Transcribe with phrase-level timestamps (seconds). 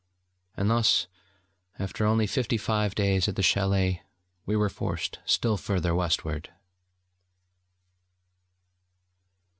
[0.57, 1.05] And thus,
[1.77, 4.01] after only fifty five days at the chalet,
[4.47, 6.49] were we forced still further Westward.